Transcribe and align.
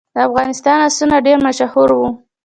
د 0.13 0.17
افغانستان 0.27 0.77
آسونه 0.87 1.15
ډیر 1.27 1.37
مشهور 1.47 1.89
وو 1.97 2.09